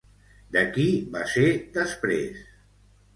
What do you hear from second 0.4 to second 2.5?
De qui va ser després?